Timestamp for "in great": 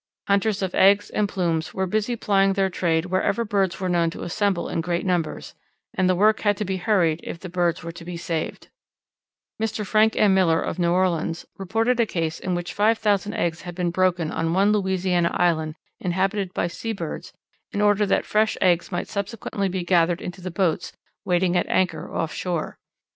4.67-5.05